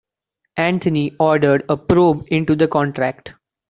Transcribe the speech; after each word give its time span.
Antony 0.57 1.15
ordered 1.19 1.63
a 1.69 1.77
probe 1.77 2.23
into 2.31 2.55
the 2.55 2.67
contract. 2.67 3.35